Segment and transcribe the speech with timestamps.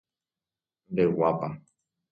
[0.91, 1.47] Ndeguápa.